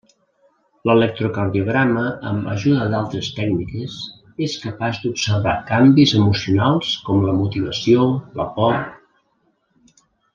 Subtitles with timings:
[0.89, 3.97] L'electrocardiograma amb ajuda d’altres tècniques
[4.47, 8.07] és capaç d'observar canvis emocionals com la motivació,
[8.41, 8.79] la por…